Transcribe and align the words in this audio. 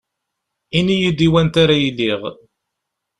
Ini-yi-d 0.77 1.19
i 1.27 1.27
wanta 1.31 1.59
ara 1.63 1.75
iliɣ 1.87 2.21